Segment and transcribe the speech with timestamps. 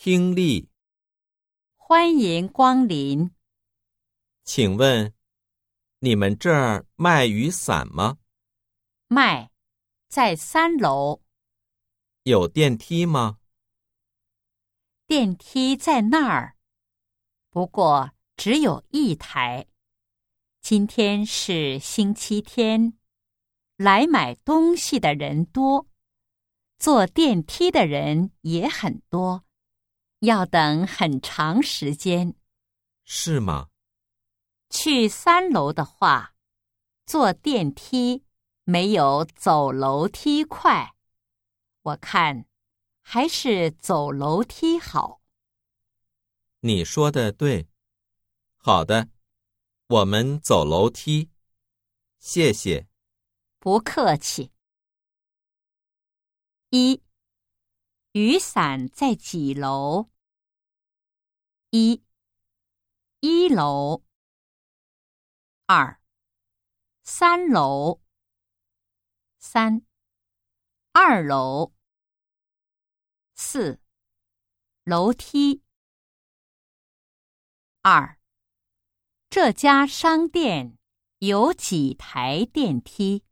[0.00, 0.70] 听力，
[1.74, 3.32] 欢迎光临。
[4.44, 5.12] 请问
[5.98, 8.18] 你们这儿卖雨伞吗？
[9.08, 9.50] 卖，
[10.06, 11.20] 在三楼，
[12.22, 13.40] 有电梯吗？
[15.08, 16.56] 电梯在那儿，
[17.50, 19.66] 不过只有一台。
[20.60, 22.96] 今天是星期天，
[23.76, 25.88] 来买东西的人多，
[26.78, 29.44] 坐电梯的人也很多，
[30.20, 32.34] 要等很长时间。
[33.04, 33.68] 是吗？
[34.70, 36.34] 去三楼的话，
[37.06, 38.24] 坐电梯
[38.64, 40.94] 没有走楼梯快。
[41.80, 42.44] 我看
[43.00, 45.22] 还是走楼梯好。
[46.60, 47.68] 你说的对。
[48.56, 49.08] 好的，
[49.86, 51.30] 我们走楼梯。
[52.18, 52.86] 谢谢。
[53.58, 54.50] 不客气。
[56.68, 57.00] 一，
[58.12, 60.10] 雨伞在几楼？
[61.70, 62.02] 一，
[63.20, 64.02] 一楼。
[65.66, 66.00] 二，
[67.02, 68.00] 三楼。
[69.36, 69.84] 三，
[70.92, 71.74] 二楼。
[73.34, 73.82] 四，
[74.84, 75.62] 楼梯。
[77.82, 78.18] 二，
[79.28, 80.78] 这家商店
[81.18, 83.26] 有几台电梯？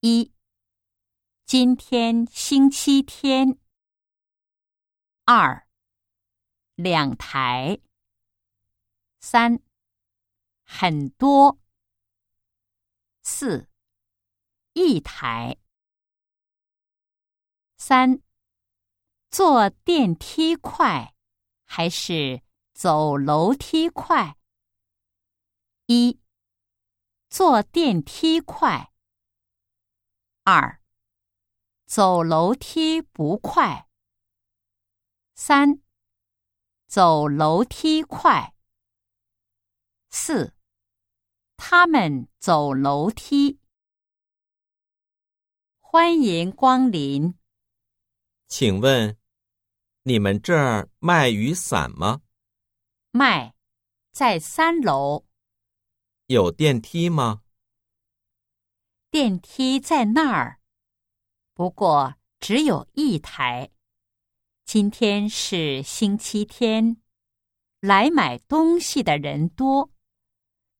[0.00, 0.32] 一，
[1.44, 3.58] 今天星期天。
[5.26, 5.67] 二，
[6.78, 7.80] 两台。
[9.18, 9.60] 三。
[10.62, 11.58] 很多。
[13.22, 13.68] 四，
[14.74, 15.58] 一台。
[17.78, 18.22] 三，
[19.28, 21.16] 坐电梯快
[21.64, 24.38] 还是走楼梯快？
[25.86, 26.20] 一，
[27.28, 28.92] 坐电梯快。
[30.44, 30.80] 二，
[31.86, 33.88] 走楼梯不快。
[35.34, 35.82] 三，
[36.88, 38.54] 走楼梯快。
[40.08, 40.54] 四。
[41.58, 43.60] 他们走楼梯。
[45.80, 47.34] 欢迎光临。
[48.46, 49.18] 请问，
[50.04, 52.22] 你们这儿卖雨伞吗？
[53.10, 53.54] 卖，
[54.10, 55.26] 在三楼。
[56.28, 57.42] 有电梯吗？
[59.10, 60.62] 电梯在那儿，
[61.52, 63.70] 不过只有一台。
[64.70, 66.98] 今天是星期天，
[67.80, 69.90] 来买东西的人多。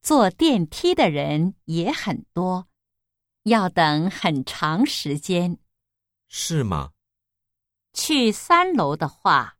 [0.02, 2.68] 坐电梯的人也很多，
[3.44, 5.58] 要等很长时间。
[6.28, 6.92] 是吗？
[7.94, 9.56] 去三楼的话，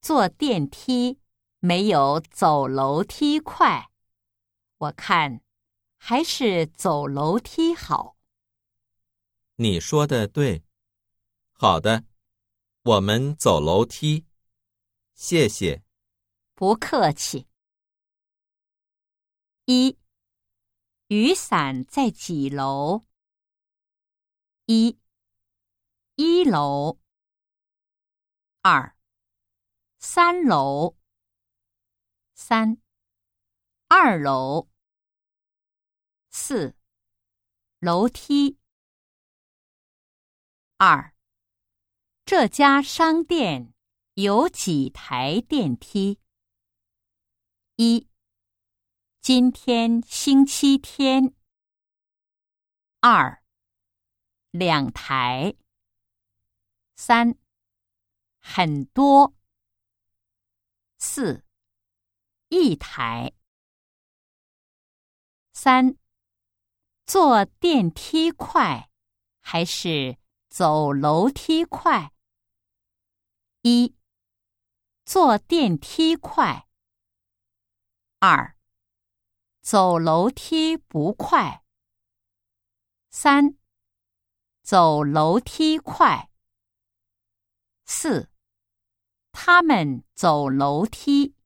[0.00, 1.20] 坐电梯
[1.58, 3.90] 没有走楼梯快。
[4.78, 5.42] 我看
[5.98, 8.16] 还是走楼梯好。
[9.56, 10.64] 你说的对。
[11.52, 12.04] 好的，
[12.82, 14.26] 我们走楼梯。
[15.12, 15.84] 谢谢。
[16.54, 17.46] 不客气。
[19.66, 19.98] 一，
[21.08, 23.04] 雨伞在几楼？
[24.64, 24.98] 一，
[26.14, 26.98] 一楼。
[28.62, 28.96] 二，
[29.98, 30.96] 三楼。
[32.32, 32.80] 三，
[33.88, 34.70] 二楼。
[36.30, 36.74] 四，
[37.78, 38.58] 楼梯。
[40.78, 41.14] 二，
[42.32, 43.74] 这家商店
[44.14, 46.20] 有几台电梯？
[47.74, 48.06] 一。
[49.20, 51.34] 今天星期天。
[53.00, 53.42] 二，
[54.52, 55.56] 两台。
[56.94, 57.34] 三，
[58.38, 59.34] 很多。
[60.98, 61.44] 四，
[62.48, 63.32] 一台。
[65.52, 65.96] 三，
[67.04, 68.88] 坐电梯快
[69.40, 70.16] 还是
[70.48, 72.12] 走楼梯快？
[73.62, 73.94] 一，
[75.04, 76.66] 坐电梯快。
[78.18, 78.56] 二。
[79.60, 81.62] 走楼梯不快。
[83.10, 83.58] 三，
[84.62, 86.30] 走楼梯快。
[87.84, 88.30] 四，
[89.32, 91.36] 他们走楼梯。